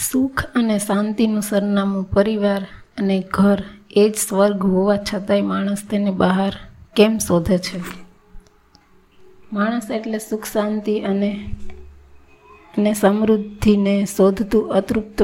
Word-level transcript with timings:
સુખ 0.00 0.44
અને 0.54 0.78
શાંતિનું 0.78 1.42
સરનામું 1.42 2.04
પરિવાર 2.04 2.66
અને 2.98 3.24
ઘર 3.32 3.62
એ 3.96 4.08
જ 4.08 4.14
સ્વર્ગ 4.14 4.62
હોવા 4.64 4.96
છતાંય 4.96 5.40
માણસ 5.40 5.82
તેને 5.90 6.10
બહાર 6.10 6.52
કેમ 6.96 7.18
શોધે 7.18 7.58
છે? 7.58 7.80
માણસ 9.52 9.90
એટલે 9.90 10.18
સુખ, 10.18 10.44
શાંતિ 10.44 11.00
અને 11.00 11.44
અને 12.78 12.94
સમૃદ્ધિને 12.94 14.06
શોધતું 14.16 14.72
અતૃપ્ત 14.72 15.22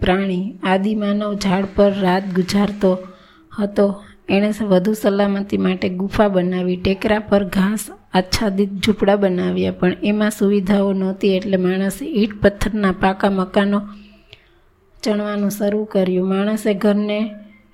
પ્રાણી. 0.00 0.58
આદિમાનવ 0.62 1.34
ઝાડ 1.34 1.64
પર 1.76 1.92
રાત 2.00 2.22
ગુજારતો 2.34 2.98
હતો. 3.58 4.02
એણે 4.28 4.52
વધુ 4.68 4.92
સલામતી 4.92 5.58
માટે 5.58 5.88
ગુફા 5.88 6.28
બનાવી, 6.28 6.76
ટેકરા 6.76 7.18
પર 7.18 7.44
ઘાસ 7.44 7.86
આચ્છાદિત 8.14 8.70
ઝૂંપડા 8.72 9.16
બનાવ્યા. 9.16 9.72
પણ 9.72 9.92
એમાં 10.02 10.30
સુવિધાઓ 10.30 10.92
નહોતી 10.92 11.36
એટલે 11.36 11.56
માણસે 11.56 12.06
ઈટ, 12.06 12.40
પથ્થરના 12.42 12.92
પાકા 12.92 13.30
મકાનો 13.30 13.82
ચણવાનું 15.04 15.50
શરૂ 15.50 15.84
કર્યું. 15.84 16.28
માણસે 16.28 16.74
ઘરને 16.74 17.30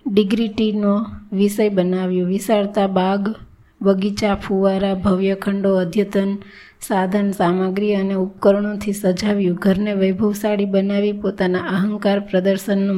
ડિગ્રીટીનો 0.06 1.06
વિષય 1.32 1.68
બનાવ્યો. 1.68 2.26
વિશાળતા, 2.26 2.86
બાગ, 2.86 3.34
બગીચા, 3.82 4.34
ફુવારા, 4.34 4.94
ભવ્ય 4.94 5.34
ખંડો, 5.34 5.74
અદ્યતન 5.74 6.38
સાધન, 6.80 7.30
સામગ્રી 7.30 7.94
અને 7.94 8.14
ઉપકરણોથી 8.14 8.92
સજાવ્યું. 8.92 9.56
ઘરને 9.56 9.92
વૈભવશાળી 9.92 10.64
બનાવી 10.64 11.12
પોતાના 11.12 11.58
અહંકાર 11.58 12.20
પ્રદર્શનનું 12.20 12.96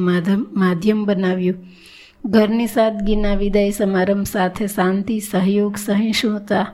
માધ્યમ 0.59 1.05
બનાવ્યું. 1.05 1.55
ઘરની 2.25 2.67
સાદગીના 2.67 3.35
વિદાય 3.35 3.71
સમારંભ 3.71 4.25
સાથે 4.25 4.67
શાંતિ, 4.67 5.19
સહયોગ, 5.19 5.75
સહિષ્ણુતા 5.77 6.65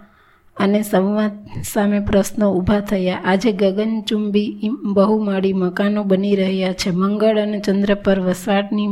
અને 0.59 0.81
સંવાદ 0.83 1.31
સામે 1.63 1.99
પ્રશ્નો 1.99 2.53
ઊભા 2.53 2.79
થયા. 2.79 3.21
આજે 3.25 3.51
ગગનચુંબી 3.51 4.69
બહુમાળી 4.83 5.53
મકાનો 5.53 6.03
બની 6.03 6.35
રહ્યા 6.35 6.73
છે. 6.73 6.89
મંગળ 6.91 7.37
અને 7.39 7.59
ચંદ્ર 7.59 7.95
પર 7.95 8.19
વસવાટની 8.19 8.87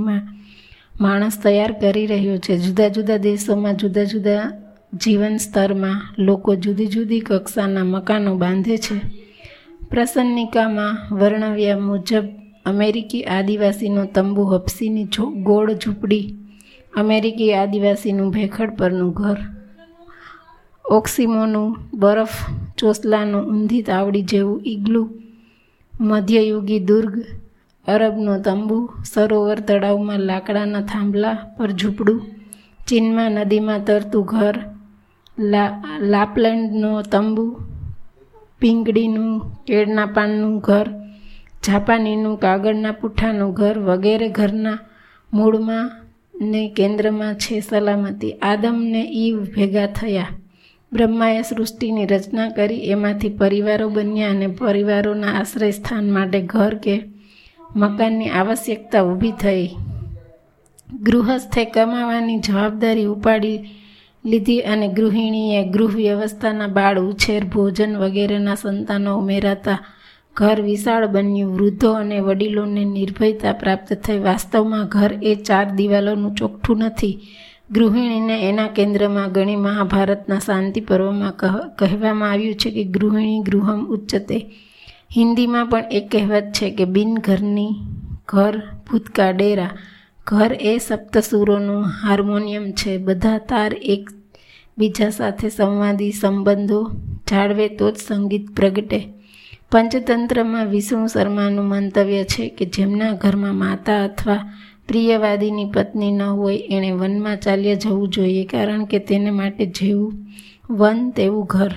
માણસ 1.02 1.42
તૈયાર 1.44 1.72
કરી 1.72 2.06
રહ્યો 2.06 2.38
છે. 2.38 2.58
જુદા 2.58 2.88
જુદા 2.88 3.18
દેશોમાં, 3.18 3.76
જુદા 3.76 4.04
જુદા 4.04 4.52
જીવન 4.94 5.38
સ્તરમાં 5.38 6.02
લોકો 6.18 6.56
જુદી 6.56 6.88
જુદી 6.88 7.20
કક્ષાના 7.20 7.84
મકાનો 7.84 8.36
બાંધે 8.36 8.78
છે. 8.78 8.98
પ્રસન્નિકામાં 9.90 11.16
વર્ણવ્યા 11.16 11.80
મુજબ, 11.80 12.26
અમેરિકી 12.66 13.24
આદિવાસીનો 13.24 14.06
તંબુ 14.06 14.44
હપસીની 14.44 15.08
ગોળ 15.44 15.74
ઝૂંપડી, 15.74 16.36
અમેરિકી 16.98 17.54
આદિવાસીનું 17.54 18.30
ભેખડ 18.30 18.78
પરનું 18.78 19.12
ઘર 19.12 19.38
ઓક્સિમોનું 20.88 21.78
બરફ 21.94 22.30
ચોસલાનું 22.78 23.48
ઊંધી 23.48 23.82
તાવડી 23.82 24.22
જેવું 24.22 24.62
ઈગલું, 24.66 25.24
મધ્યયુગી 26.02 26.80
દુર્ગ, 26.80 27.24
અરબનો 27.88 28.40
તંબુ, 28.40 28.90
સરોવર 29.06 29.60
તળાવમાં 29.60 30.20
લાકડાના 30.20 30.82
થાંભલા 30.82 31.38
પર 31.58 31.72
ઝૂંપડું, 31.72 32.22
ચીનમાં 32.88 33.32
નદીમાં 33.32 33.86
તરતું 33.86 34.26
ઘર, 34.26 34.60
લા, 35.40 35.84
લાપલેન્ડનો 36.00 37.02
તંબુ 37.02 37.60
પીંગડીનું 38.60 39.64
કેળના 39.66 40.06
પાનનું 40.06 40.60
ઘર, 40.60 40.88
જાપાનીનું 41.68 42.40
કાગળના 42.40 42.92
પુઠ્ઠાનું 42.92 43.54
ઘર 43.54 43.80
વગેરે 43.80 44.30
ઘરના 44.30 44.80
મૂળમાં 45.34 45.92
ને 46.42 46.74
કેન્દ્રમાં 46.78 47.36
છે 47.36 47.60
સલામતી. 47.60 48.34
આદમને 48.34 49.10
ઈવ 49.12 49.44
ભેગા 49.44 49.86
થયા. 49.86 50.28
બ્રહ્માએ 50.94 51.42
સૃષ્ટિની 51.42 52.06
રચના 52.06 52.50
કરી, 52.50 52.76
એમાંથી 52.76 53.30
પરિવારો 53.30 53.90
બન્યા 53.90 54.30
અને 54.30 54.48
પરિવારોના 54.48 55.34
આશ્રય 55.40 55.72
સ્થાન 55.72 56.12
માટે 56.12 56.42
ઘર 56.42 56.76
કે 56.76 57.04
મકાનની 57.76 58.30
આવશ્યકતા 58.30 59.04
ઊભી 59.04 59.32
થઈ. 59.32 59.70
ગૃહસ્થે 61.02 61.66
કમાવાની 61.66 62.40
જવાબદારી 62.40 63.06
ઉપાડી 63.06 63.60
લીધી 64.26 64.60
અને 64.62 64.88
ગૃહિણીએ 64.88 65.64
ગૃહ 65.70 65.96
વ્યવસ્થાના 65.96 66.68
બાળ, 66.68 67.00
ઉછેર, 67.00 67.44
ભોજન 67.46 67.98
વગેરેના 67.98 68.56
સંતાનો 68.56 69.18
ઉમેરાતા 69.18 69.80
ઘર 70.36 70.62
વિશાળ 70.62 71.08
બન્યું. 71.08 71.56
વૃદ્ધો 71.56 71.92
અને 71.92 72.20
વડીલોને 72.20 72.86
નિર્ભયતા 72.86 73.54
પ્રાપ્ત 73.54 73.94
થઈ. 73.94 74.20
વાસ્તવમાં 74.20 74.88
ઘર 74.88 75.14
એ 75.24 75.36
ચાર 75.36 75.72
દિવાલોનું 75.72 76.36
ચોખ્ઠું 76.36 76.78
નથી 76.78 77.20
ગૃહિણીને 77.72 78.50
એના 78.50 78.68
કેન્દ્રમાં 78.68 79.32
ગણી 79.32 79.56
મહાભારતના 79.56 80.40
શાંતિ 80.40 80.82
પર્વમાં 80.82 81.34
કહેવામાં 81.76 82.32
આવ્યું 82.32 82.56
છે 82.56 82.72
કે 82.72 82.84
ગૃહિણી 82.84 83.40
ગૃહમ 83.40 83.86
ઉચ્ચતે. 83.86 84.38
હિન્દીમાં 85.16 85.66
પણ 85.66 85.84
એક 85.92 86.12
કહેવત 86.12 86.44
છે 86.44 86.72
કે 86.72 86.86
બિન 86.86 87.16
ઘરની 87.16 87.76
ઘર 88.28 88.62
ભૂતકા 88.92 89.32
ડેરા. 89.32 89.78
ઘર 90.28 90.54
એ 90.62 90.78
સપ્તસુરોનું 90.78 91.84
હાર્મોનિયમ 91.84 92.72
છે. 92.72 92.98
બધા 92.98 93.38
તાર 93.38 93.74
એક 93.74 94.10
બીજા 94.78 95.10
સાથે 95.10 95.50
સંવાદી 95.50 96.12
સંબંધો 96.12 96.92
જાળવે 97.30 97.68
તો 97.68 97.92
જ 97.92 97.96
સંગીત 98.08 98.56
પ્રગટે. 98.56 99.00
પંચતંત્રમાં 99.72 100.66
વિષ્ણુ 100.66 101.08
શર્માનું 101.08 101.66
મંતવ્ય 101.66 102.24
છે 102.24 102.50
કે 102.50 102.66
જેમના 102.66 103.12
ઘરમાં 103.12 103.56
માતા 103.56 104.04
અથવા 104.04 104.54
પ્રિયવાદીની 104.88 105.72
પત્ની 105.74 106.12
ન 106.12 106.22
હોય 106.22 106.58
એણે 106.58 106.92
વનમાં 106.92 107.38
ચાલ્યા 107.38 107.74
જવું 107.74 108.10
જોઈએ 108.10 108.46
કારણ 108.46 108.86
કે 108.86 109.00
તેને 109.00 109.32
માટે 109.32 109.66
જેવું 109.66 110.14
વન 110.70 111.12
તેવું 111.12 111.46
ઘર. 111.46 111.74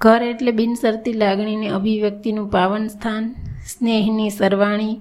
ઘર 0.00 0.22
એટલે 0.22 0.50
બિનસરતી 0.50 1.12
લાગણીની 1.12 1.68
અભિવ્યક્તિનું 1.68 2.50
પાવન 2.50 2.88
સ્થાન, 2.88 3.34
સ્નેહની 3.66 4.30
સરવાણી, 4.30 4.96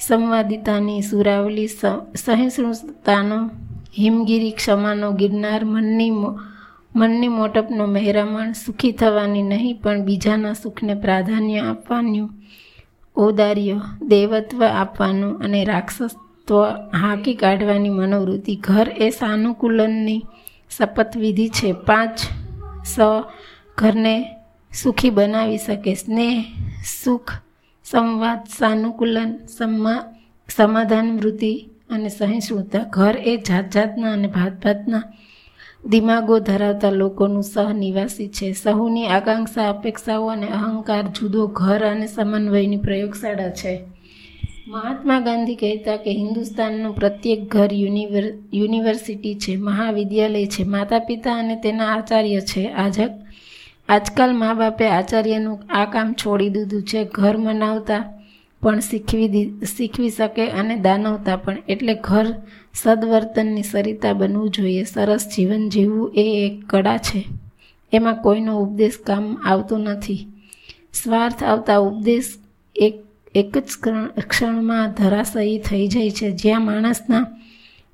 સંવાદિતાની 0.00 1.02
સુરાવલી 1.02 1.68
સહિષ્ણુતાનો, 2.16 3.50
હિમગીરી 3.98 4.50
ક્ષમાનો 4.50 5.12
ગિરનાર, 5.12 5.64
મનની 5.64 6.10
મનની 6.96 7.28
મોટપનો 7.28 7.86
મહેરામણ, 7.86 8.52
સુખી 8.52 8.92
થવાની 8.92 9.42
નહીં 9.42 9.80
પણ 9.82 10.04
બીજાના 10.04 10.52
સુખને 10.52 10.94
પ્રાધાન્ય 10.94 11.58
આપવાનું 11.60 12.30
ઔદાર્ય, 13.18 13.80
દેવત્વ 14.02 14.64
આપવાનું 14.64 15.38
અને 15.38 15.64
રાક્ષસત્વ 15.64 16.64
હાંકી 16.96 17.34
કાઢવાની 17.34 17.88
મનોવૃત્તિ. 17.88 18.56
ઘર 18.56 18.88
એ 18.96 19.10
સાનુકૂલનની 19.10 20.24
શપથવિધિ 20.78 21.48
છે. 21.48 21.72
પાંચ 21.72 22.18
સ 22.86 22.96
ઘરને 23.78 24.36
સુખી 24.72 25.10
બનાવી 25.10 25.58
શકે. 25.58 25.94
સ્નેહ, 25.94 26.44
સુખ, 27.04 27.32
સંવાદ, 27.84 28.38
સાનુકૂલન, 28.58 29.46
સમા, 29.58 30.04
સમાધાન, 30.56 31.16
વૃત્તિ 31.16 31.70
અને 31.90 32.08
સહિષ્ણુતા. 32.08 32.84
ઘર 32.90 33.16
એ 33.16 33.36
જાત 33.36 33.70
જાતના 33.70 34.12
અને 34.12 34.28
ભાત 34.28 34.64
ભાતના 34.64 35.02
દિમાગો 35.86 36.38
ધરાવતા 36.38 36.90
લોકોનું 36.90 37.42
સહનિવાસી 37.42 38.28
છે. 38.28 38.52
સહુની 38.52 39.06
આકાંક્ષા, 39.06 39.68
અપેક્ષાઓ 39.68 40.26
અને 40.26 40.46
અહંકાર 40.46 41.02
જુદો 41.02 41.46
ઘર 41.46 41.84
અને 41.84 42.06
સમન્વયની 42.06 42.76
પ્રયોગશાળા 42.76 43.50
છે. 43.50 43.80
મહાત્મા 44.68 45.20
ગાંધી 45.20 45.54
કહેતા 45.54 45.96
કે 45.96 46.10
હિન્દુસ્તાનનું 46.10 46.94
પ્રત્યેક 46.94 47.52
ઘર 47.52 47.68
યુનિવર, 47.72 48.22
યુનિવર્સિટી 48.54 49.34
છે, 49.34 49.56
મહાવિદ્યાલય 49.56 50.46
છે 50.46 50.64
માતા 50.64 50.98
પિતા 50.98 51.34
અને 51.34 51.56
તેના 51.56 51.86
આચાર્ય 51.86 52.40
છે. 52.40 52.68
આજ, 52.68 52.94
આજકાલ 53.88 54.36
મા 54.36 54.54
બાપે 54.54 54.88
આચાર્યનું 54.88 55.62
આ 55.70 55.84
કામ 55.84 56.12
છોડી 56.12 56.48
દીધું 56.48 56.82
છે. 56.82 57.04
ઘર 57.04 57.36
મનાવતા 57.36 58.13
પણ 58.64 58.80
શીખવી 58.80 59.50
શીખવી 59.76 60.10
શકે 60.10 60.48
અને 60.50 60.76
દાનવતા 60.76 61.36
પણ. 61.36 61.56
એટલે 61.68 61.94
ઘર 61.94 62.26
સદવર્તનની 62.74 63.62
સરિતા 63.62 64.12
બનવું 64.12 64.50
જોઈએ. 64.50 64.84
સરસ 64.84 65.28
જીવન 65.36 65.68
જીવવું 65.68 66.12
એ 66.16 66.26
એક 66.46 66.66
કળા 66.66 66.98
છે. 66.98 67.24
એમાં 67.92 68.16
કોઈનો 68.22 68.58
ઉપદેશ 68.60 68.98
કામ 69.06 69.36
આવતો 69.44 69.78
નથી. 69.78 70.26
સ્વાર્થ 70.94 71.44
આવતા 71.44 71.78
ઉપદેશ 71.78 72.34
એક 72.76 72.94
એક 73.34 73.58
જ 73.58 73.70
ક્ષણમાં 74.28 74.92
ધરાશયી 74.92 75.58
થઈ 75.58 75.88
જાય 75.88 76.10
છે. 76.10 76.30
જ્યાં 76.30 76.64
માણસના 76.64 77.26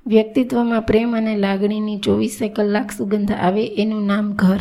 વ્યક્તિત્વમાં 0.06 0.82
પ્રેમ 0.82 1.16
અને 1.16 1.36
લાગણીની 1.36 1.98
ચોવીસે 1.98 2.48
કલાક 2.48 2.92
સુગંધ 2.92 3.32
આવે 3.32 3.64
એનું 3.66 4.06
નામ 4.06 4.32
ઘર. 4.32 4.60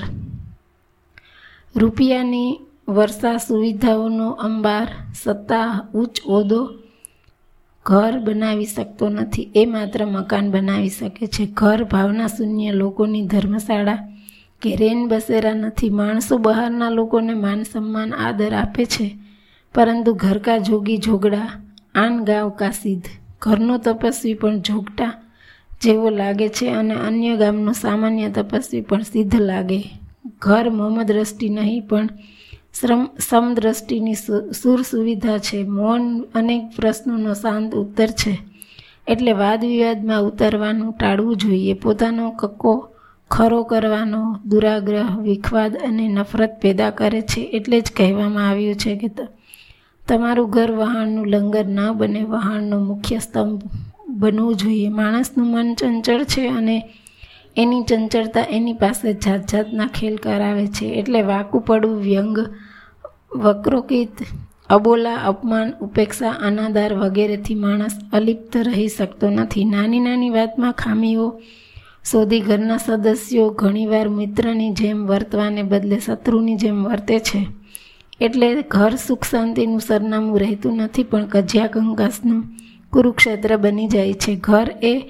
રૂપિયાની 1.75 2.47
વર્ષા 2.89 3.37
સુવિધાઓનો 3.37 4.29
અંબાર, 4.31 4.87
સત્તા, 5.23 5.87
ઉચ્ચ 5.93 6.21
ઓદો 6.25 6.73
ઘર 7.85 8.19
બનાવી 8.19 8.65
શકતો 8.65 9.09
નથી. 9.09 9.51
એ 9.55 9.65
માત્ર 9.65 10.05
મકાન 10.05 10.51
બનાવી 10.51 10.89
શકે 10.89 11.27
છે. 11.27 11.45
ઘર 11.45 11.83
ભાવના 11.83 12.27
શૂન્ય 12.27 12.71
લોકોની 12.71 13.27
ધર્મશાળા 13.27 13.97
કે 14.61 14.75
રેન 14.75 15.07
બસેરા 15.07 15.53
નથી. 15.53 15.89
માણસો 15.89 16.37
બહારના 16.37 16.89
લોકોને 16.89 17.33
માન 17.33 17.63
સન્માન, 17.63 18.13
આદર 18.13 18.53
આપે 18.53 18.85
છે. 18.85 19.17
પરંતુ 19.75 20.13
ઘરકા 20.13 20.57
જોગી 20.57 20.97
જોગડા 20.97 21.49
આન 21.95 22.23
ગાંવ 22.23 22.49
કા 22.49 22.71
સિદ્ધ 22.71 23.05
ઘરનો 23.41 23.77
તપસ્વી 23.77 24.33
પણ 24.33 24.59
જોગટા 24.59 25.13
જેવો 25.81 26.09
લાગે 26.09 26.49
છે 26.49 26.69
અને 26.69 26.93
અન્ય 26.93 27.35
ગામનો 27.35 27.71
સામાન્ય 27.71 28.29
તપસ્વી 28.29 28.81
પણ 28.81 29.01
સિદ્ધ 29.01 29.35
લાગે. 29.35 29.83
ઘર 30.39 30.69
મોહમ્મદ 30.69 31.11
રસ્ટી 31.11 31.49
નહીં, 31.49 31.87
પણ 31.87 32.09
શ્રમ, 32.73 33.09
સમદ્રષ્ટિની 33.19 34.15
સુર 34.61 34.81
સુવિધા 34.81 35.37
છે. 35.37 35.63
મૌન 35.63 36.03
અનેક 36.35 36.63
પ્રશ્નોનો 36.75 37.33
શાંત 37.33 37.75
ઉત્તર 37.75 38.07
છે. 38.07 38.37
એટલે 39.07 39.31
વાદ 39.31 39.61
વિવાદમાં 39.65 40.21
ઉતરવાનું 40.21 40.93
ટાળવું 40.93 41.35
જોઈએ. 41.37 41.73
પોતાનો 41.73 42.31
કક્કો 42.31 42.89
ખરો 43.31 43.63
કરવાનો 43.63 44.21
દુરાગ્રહ, 44.45 45.19
વિખવાદ 45.21 45.77
અને 45.77 46.07
નફરત 46.07 46.53
પેદા 46.61 46.89
કરે 46.89 47.21
છે 47.21 47.41
એટલે 47.41 47.81
જ 47.81 47.91
કહેવામાં 47.97 48.49
આવ્યું 48.49 48.75
છે 48.75 48.95
કે 48.95 49.09
તમારું 50.07 50.49
ઘર 50.49 50.71
વહાણનું 50.71 51.27
લંગર 51.27 51.65
ન 51.65 51.79
બને. 51.93 52.21
વહાણનો 52.23 52.77
મુખ્ય 52.79 53.19
સ્તંભ 53.19 53.61
બનવું 54.09 54.55
જોઈએ. 54.55 54.89
માણસનું 54.89 55.47
મન 55.47 55.75
ચંચળ 55.75 56.23
છે 56.23 56.47
અને 56.47 56.77
એની 57.57 57.83
ચંચળતા 57.83 58.45
એની 58.49 58.73
પાસે 58.73 59.13
જાત 59.13 59.51
જાતના 59.51 59.87
ખેલ 59.87 60.15
કરાવે 60.15 60.67
છે. 60.67 60.85
એટલે 60.85 61.21
વાકું 61.21 61.61
પડવું, 61.61 62.01
વ્યંગ 62.01 62.37
વક્રોકિત 63.35 64.09
અબોલા, 64.69 65.15
અપમાન, 65.15 65.73
ઉપેક્ષા 65.81 66.29
અનાદાર 66.29 66.93
વગેરેથી 66.93 67.55
માણસ 67.55 67.91
અલિપ્ત 68.13 68.57
રહી 68.57 68.87
શકતો 68.87 69.29
નથી. 69.29 69.65
નાની 69.65 69.99
નાની 69.99 70.29
વાતમાં 70.29 70.73
ખામીઓ 70.73 71.41
શોધી 72.11 72.39
ઘરના 72.39 72.77
સદસ્યો 72.77 73.49
ઘણીવાર 73.49 74.09
મિત્રની 74.09 74.73
જેમ 74.73 75.07
વર્તવાને 75.07 75.63
બદલે 75.63 75.99
શત્રુની 75.99 76.55
જેમ 76.55 76.83
વર્તે 76.83 77.19
છે. 77.19 77.47
એટલે 78.21 78.61
ઘર 78.61 78.95
સુખ 78.95 79.23
શાંતિનું 79.23 79.79
સરનામું 79.79 80.39
રહેતું 80.39 80.75
નથી, 80.75 81.03
પણ 81.03 81.25
કજિયા 81.25 81.67
કંકાસનું 81.67 82.43
કુરુક્ષેત્ર 82.91 83.57
બની 83.57 83.87
જાય 83.87 84.13
છે. 84.13 84.35
ઘર 84.35 84.71
એ 84.83 85.01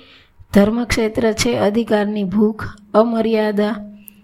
ધર્મક્ષેત્ર 0.54 1.32
છે, 1.32 1.58
અધિકારની 1.58 2.24
ભૂખ, 2.24 2.64
અમર્યાદા 2.94 3.76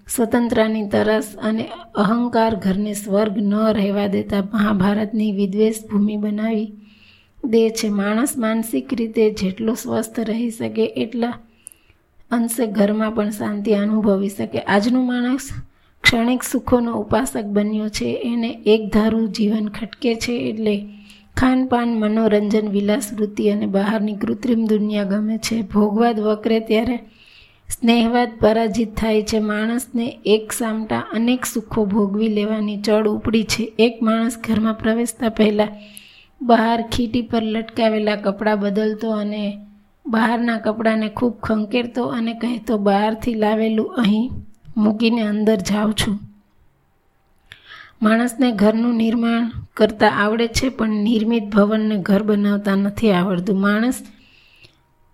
સ્વતંત્રતાની 0.08 0.90
તરસ 0.90 1.36
અને 1.44 1.68
અહંકાર 1.96 2.56
ઘરને 2.56 2.94
સ્વર્ગ 2.94 3.38
ન 3.38 3.54
રહેવા 3.54 4.08
દેતા 4.08 4.42
મહાભારતની 4.54 5.32
વિદ્વેષ 5.32 5.76
ભૂમિ 5.92 6.18
બનાવી 6.18 6.72
દે 7.44 7.70
છે. 7.70 7.90
માણસ 7.90 8.38
માનસિક 8.38 8.94
રીતે 8.94 9.30
જેટલો 9.30 9.74
સ્વસ્થ 9.74 10.20
રહી 10.20 10.50
શકે 10.50 10.86
એટલા 10.86 11.40
અંશે 12.32 12.68
ઘરમાં 12.68 13.12
પણ 13.12 13.30
શાંતિ 13.30 13.74
અનુભવી 13.74 14.30
શકે. 14.30 14.60
આજનું 14.60 15.08
માણસ 15.08 15.50
ક્ષણિક 16.04 16.44
સુખોનો 16.44 16.94
ઉપાસક 16.94 17.46
બન્યો 17.46 17.90
છે. 17.90 18.22
એને 18.24 18.60
એકધારું 18.66 19.30
જીવન 19.30 19.68
ખટકે 19.68 20.16
છે 20.16 20.34
એટલે 20.50 20.88
ખાનપાન, 21.38 21.90
મનોરંજન 22.00 22.68
વિલાસ 22.70 23.14
વૃત્તિ 23.14 23.50
અને 23.50 23.66
બહારની 23.66 24.14
કૃત્રિમ 24.14 24.66
દુનિયા 24.66 25.04
ગમે 25.04 25.38
છે. 25.38 25.62
ભોગવાદ 25.62 26.20
વકરે 26.20 26.60
ત્યારે 26.60 26.98
સ્નેહવાદ 27.70 28.32
પરાજિત 28.40 28.96
થાય 28.98 29.22
છે. 29.22 29.40
માણસને 29.40 30.18
એક 30.26 30.52
સામટા 30.52 31.04
અનેક 31.14 31.46
સુખો 31.46 31.86
ભોગવી 31.86 32.28
લેવાની 32.28 32.82
ચડ 32.82 33.08
ઉપડી 33.08 33.44
છે. 33.44 33.74
એક 33.80 34.02
માણસ 34.02 34.38
ઘરમાં 34.48 34.74
પ્રવેશતા 34.74 35.30
પહેલાં 35.30 35.76
બહાર 36.42 36.82
ખીટી 36.82 37.22
પર 37.22 37.44
લટકાવેલા 37.44 38.16
કપડાં 38.16 38.60
બદલતો 38.60 39.12
અને 39.12 39.44
બહારના 40.06 40.58
કપડાને 40.58 41.10
ખૂબ 41.10 41.34
ખંકેરતો 41.44 42.04
અને 42.06 42.34
કહેતો, 42.34 42.78
બહારથી 42.78 43.34
લાવેલું 43.34 43.96
અહીં 43.96 44.32
મૂકીને 44.78 45.22
અંદર 45.22 45.56
જાઉં 45.56 45.94
છું. 45.94 46.20
માણસને 48.02 48.52
ઘરનું 48.52 48.96
નિર્માણ 48.96 49.52
કરતાં 49.74 50.18
આવડે 50.24 50.48
છે, 50.48 50.70
પણ 50.70 51.04
નિર્મિત 51.04 51.46
ભવનને 51.56 51.96
ઘર 51.98 52.24
બનાવતા 52.24 52.76
નથી 52.76 53.12
આવડતું. 53.12 53.60
માણસ 53.60 53.98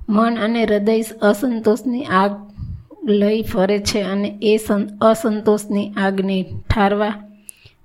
મન 0.09 0.33
અને 0.37 0.61
હૃદય 0.63 0.95
અસંતોષની 1.21 2.05
આગ 2.21 2.33
લઈ 3.03 3.41
ફરે 3.43 3.77
છે 3.79 3.99
અને 4.03 4.29
એ 4.41 4.53
અસંતોષની 5.01 5.93
આગને 5.97 6.37
ઠારવા 6.43 7.15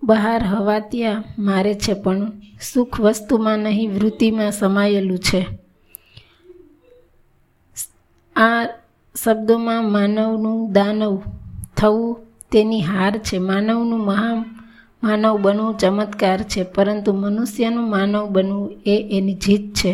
બહાર 0.03 0.41
હવા 0.45 0.79
ત્યાં 0.79 1.25
મારે 1.39 1.75
છે, 1.75 1.93
પણ 1.95 2.33
સુખ 2.61 3.01
વસ્તુમાં 3.01 3.59
નહીં, 3.59 3.95
વૃત્તિમાં 3.95 4.53
સમાયેલું 4.53 5.19
છે. 5.19 5.41
આ 8.37 8.63
શબ્દોમાં 9.15 9.85
માનવનું 9.93 10.73
દાનવ 10.73 11.15
થવું 11.77 12.17
તેની 12.53 12.83
હાર 12.83 13.15
છે. 13.19 13.37
માનવનું 13.39 14.05
મહા 14.05 14.45
માનવ 15.07 15.35
બનવું 15.41 15.79
ચમત્કાર 15.79 16.41
છે, 16.43 16.63
પરંતુ 16.63 17.11
મનુષ્યનું 17.13 17.91
માનવ 17.91 18.25
બનવું 18.29 18.77
એ 18.87 18.97
એની 19.11 19.35
જીત 19.35 19.65
છે. 19.75 19.93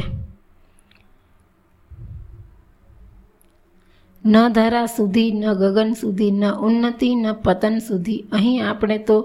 ન 4.24 4.34
ધરા 4.48 4.86
સુધી, 4.86 5.32
ન 5.32 5.44
ગગન 5.52 5.92
સુધી, 5.92 6.30
ન 6.30 6.44
ઉન્નતિ, 6.66 7.08
ન 7.14 7.26
પતન 7.44 7.78
સુધી. 7.78 8.24
અહીં 8.32 8.60
આપણે 8.68 8.98
તો 8.98 9.16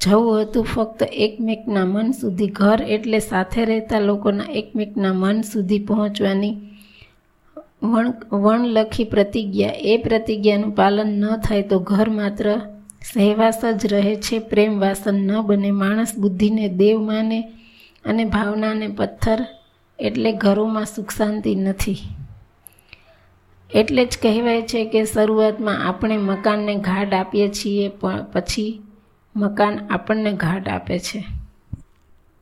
જવું 0.00 0.40
હતું 0.40 0.64
ફક્ત 0.64 1.02
એકમેકના 1.02 1.84
મન 1.84 2.08
સુધી. 2.12 2.46
ઘર 2.46 2.80
એટલે 2.88 3.18
સાથે 3.18 3.64
રહેતા 3.64 4.00
લોકોના 4.00 4.52
એકમેકના 4.52 5.12
મન 5.12 5.42
સુધી 5.42 5.86
પહોંચવાની 5.86 6.54
વણ 7.82 8.08
વણલખી 8.32 9.04
પ્રતિજ્ઞા. 9.04 9.74
એ 9.84 9.96
પ્રતિજ્ઞાનું 9.96 10.76
પાલન 10.76 11.10
ન 11.20 11.24
થાય 11.36 11.62
તો 11.62 11.78
ઘર 11.78 12.08
માત્ર 12.10 12.46
સહેવાસ 13.02 13.60
જ 13.64 13.86
રહે 13.86 14.16
છે, 14.16 14.38
પ્રેમ 14.38 14.80
વાસન 14.80 15.14
ન 15.14 15.42
બને, 15.42 15.70
માણસ 15.70 16.14
બુદ્ધિને 16.18 16.68
દેવ 16.68 17.00
માને 17.00 17.50
અને 18.04 18.24
ભાવનાને 18.24 18.88
પથ્થર 18.88 19.46
એટલે 19.98 20.32
ઘરોમાં 20.32 20.84
સુખ 20.84 21.10
શાંતિ 21.10 21.54
નથી. 21.54 21.98
એટલે 23.74 24.04
જ 24.04 24.18
કહેવાય 24.22 24.62
છે 24.62 24.84
કે 24.84 25.04
શરૂઆતમાં 25.04 25.88
આપણે 25.88 26.16
મકાનને 26.16 26.74
ઘાટ 26.74 27.14
આપીએ 27.14 27.48
છીએ, 27.48 27.88
પણ 27.88 28.24
પછી 28.32 28.82
મકાન 29.36 29.78
આપણને 29.90 30.32
ઘાટ 30.32 30.68
આપે 30.68 30.98
છે. 30.98 31.24